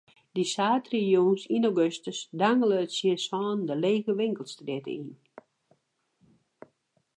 Dy 0.35 0.43
saterdeitejûns 0.53 1.43
yn 1.55 1.67
augustus 1.69 2.19
dangele 2.39 2.75
er 2.81 2.89
tsjin 2.91 3.19
sânen 3.25 3.67
de 3.67 3.75
lege 3.83 4.13
winkelstrjitte 4.19 4.91
yn. 4.99 5.09